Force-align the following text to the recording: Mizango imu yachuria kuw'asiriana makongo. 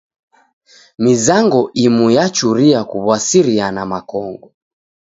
Mizango 1.03 1.61
imu 1.83 2.05
yachuria 2.17 2.79
kuw'asiriana 2.89 3.81
makongo. 3.91 4.47